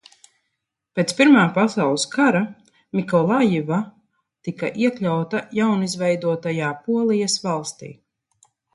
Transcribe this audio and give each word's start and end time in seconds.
Pēc 0.99 1.11
Pirmā 1.19 1.43
pasaules 1.57 2.05
kara 2.15 2.41
Mikolajiva 3.01 3.79
tika 4.49 4.73
iekļauta 4.87 5.45
jaunizveidotajā 5.63 6.75
Polijas 6.89 7.41
valstī. 7.49 7.97